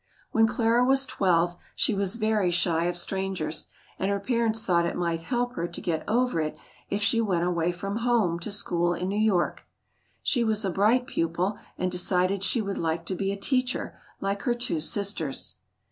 When 0.31 0.47
Clara 0.47 0.83
was 0.83 1.05
twelve, 1.05 1.57
she 1.75 1.93
was 1.93 2.15
very 2.15 2.49
shy 2.49 2.85
of 2.85 2.97
strangers, 2.97 3.67
and 3.99 4.09
her 4.09 4.19
parents 4.19 4.65
thought 4.65 4.87
it 4.87 4.95
might 4.95 5.21
help 5.21 5.53
her 5.53 5.67
to 5.67 5.79
get 5.79 6.03
over 6.07 6.39
it 6.41 6.57
if 6.89 7.03
she 7.03 7.21
went 7.21 7.43
away 7.43 7.71
from 7.71 7.97
home 7.97 8.39
to 8.39 8.49
school 8.49 8.95
in 8.95 9.09
New 9.09 9.21
York. 9.21 9.67
She 10.23 10.43
was 10.43 10.65
a 10.65 10.71
bright 10.71 11.05
pupil 11.05 11.59
and 11.77 11.91
decided 11.91 12.43
she 12.43 12.63
would 12.63 12.79
like 12.79 13.05
to 13.05 13.15
be 13.15 13.31
a 13.31 13.37
teacher 13.37 13.95
like 14.19 14.41
her 14.41 14.55
two 14.55 14.79
sisters. 14.79 15.57